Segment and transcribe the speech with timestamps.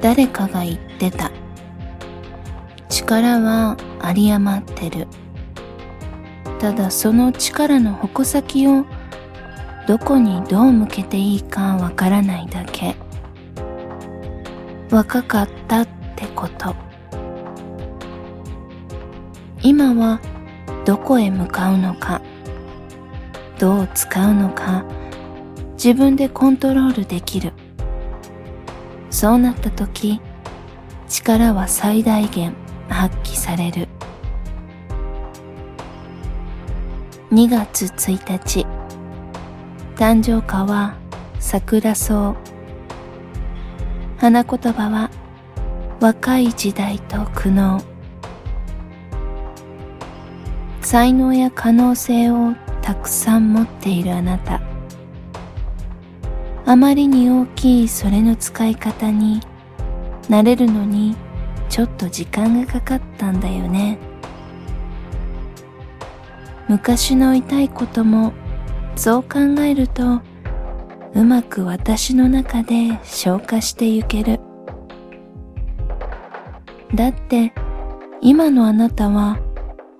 [0.00, 1.30] 誰かが言ってた。
[2.88, 5.06] 力は有り余ってる。
[6.58, 8.84] ただその力の矛先を
[9.86, 12.96] どこにどう向けていいかわからないだけ。
[14.90, 16.74] 若かったってこと。
[19.62, 20.20] 今は
[20.84, 22.20] どこへ向かうのか、
[23.58, 24.84] どう使うのか、
[25.72, 27.52] 自分でコントロールできる。
[29.16, 30.20] そうなった時、
[31.08, 32.54] 力は最大限
[32.90, 33.88] 発揮される。
[37.32, 38.66] 2月1日、
[39.96, 40.96] 誕生花は
[41.40, 42.34] 桜草。
[44.18, 45.10] 花言葉は
[45.98, 47.82] 若い時代と苦悩。
[50.82, 54.75] 才能や可能性をたくさん持っているあなた。
[56.68, 59.40] あまりに大きいそれの使い方に
[60.28, 61.14] 慣れるのに
[61.68, 63.98] ちょっと時間がかかったんだよね。
[66.68, 68.32] 昔の痛いことも
[68.96, 70.20] そう考えると
[71.14, 74.40] うまく私の中で消化してゆける。
[76.96, 77.52] だって
[78.20, 79.38] 今のあなたは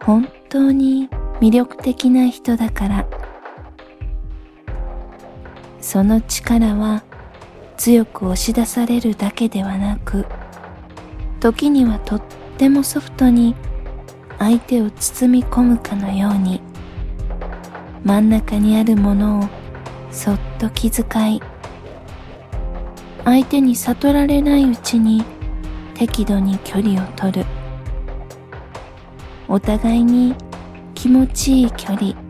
[0.03, 1.08] 本当に
[1.41, 3.26] 魅力的な人だから。
[5.87, 7.05] その力は
[7.77, 10.27] 強く押し出されるだけではなく
[11.39, 12.23] 時にはとっ
[12.59, 13.55] てもソフトに
[14.37, 16.61] 相手を包み込むかのように
[18.02, 19.48] 真ん中にあるものを
[20.11, 21.42] そっと気遣い
[23.24, 25.24] 相手に悟られないうちに
[25.95, 27.47] 適度に距離を取る。
[29.47, 30.35] お互いに
[30.97, 32.26] 気持ちいい距離。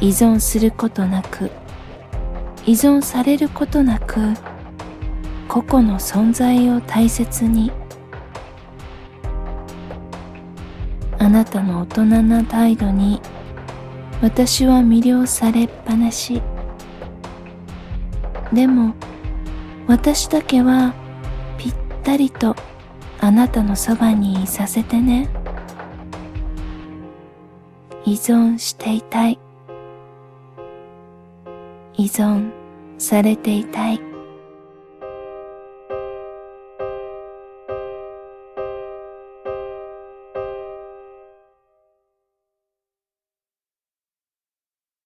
[0.00, 1.50] 依存することなく
[2.66, 4.34] 依存されることなく
[5.48, 7.70] 個々の存在を大切に。
[11.18, 13.20] あなたの大人な態度に
[14.20, 16.42] 私は魅了されっぱなし。
[18.52, 18.94] でも
[19.86, 20.94] 私だけは
[21.58, 22.56] ぴったりと
[23.20, 25.28] あなたのそばにいさせてね。
[28.06, 29.38] 依存していたい。
[32.04, 32.50] 依存
[32.98, 34.13] されていたい。